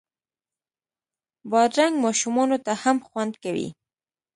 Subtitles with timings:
[1.51, 3.67] بادرنګ ماشومانو ته هم خوند کوي.